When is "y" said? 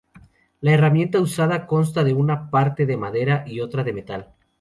3.45-3.59